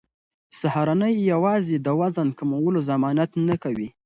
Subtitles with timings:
[0.59, 3.89] سهارنۍ یوازې د وزن کمولو ضمانت نه کوي.